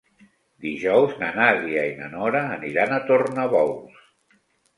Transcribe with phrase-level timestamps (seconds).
[0.67, 4.03] Dijous na Nàdia i na Nora aniran a Tornabous.